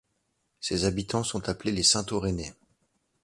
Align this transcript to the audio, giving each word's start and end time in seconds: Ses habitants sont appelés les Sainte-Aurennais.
Ses 0.61 0.85
habitants 0.85 1.23
sont 1.23 1.47
appelés 1.47 1.71
les 1.71 1.83
Sainte-Aurennais. 1.83 2.55